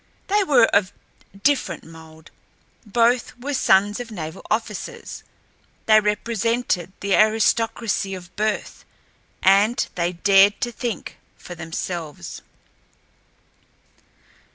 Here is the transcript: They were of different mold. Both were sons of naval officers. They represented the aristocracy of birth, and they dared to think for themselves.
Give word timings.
They 0.29 0.43
were 0.43 0.65
of 0.73 0.91
different 1.43 1.83
mold. 1.83 2.31
Both 2.87 3.37
were 3.37 3.53
sons 3.53 3.99
of 3.99 4.09
naval 4.09 4.41
officers. 4.49 5.21
They 5.85 5.99
represented 5.99 6.91
the 7.01 7.13
aristocracy 7.13 8.15
of 8.15 8.35
birth, 8.35 8.83
and 9.43 9.87
they 9.93 10.13
dared 10.13 10.59
to 10.61 10.71
think 10.71 11.19
for 11.37 11.53
themselves. 11.53 12.41